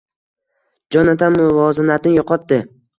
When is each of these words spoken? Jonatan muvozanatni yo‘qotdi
Jonatan 0.97 1.37
muvozanatni 1.39 2.19
yo‘qotdi 2.19 2.65